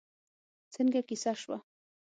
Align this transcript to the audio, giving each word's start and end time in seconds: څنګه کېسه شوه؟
څنګه 0.73 0.99
کېسه 1.07 1.31
شوه؟ 1.41 1.57